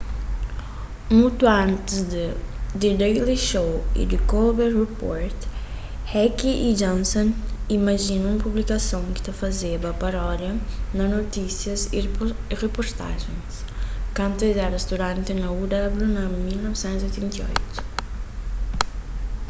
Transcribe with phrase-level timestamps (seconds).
[1.17, 2.21] mutu antis di
[2.83, 5.37] the daily show y the colbert report
[6.13, 6.37] heck
[6.69, 7.27] y johnson
[7.77, 10.51] imajina un publikason ki ta fazeba parodia
[10.97, 11.97] na notísias y
[12.63, 13.51] riportajens
[14.17, 15.65] kantu es éra studanti na uw
[16.15, 17.87] na 1988